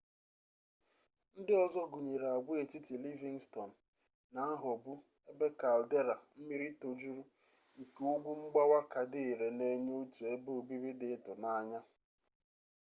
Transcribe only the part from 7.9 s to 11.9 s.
ugwu mgbawa ka dị ire na-enye otu ebe obibi dị ịtụnanya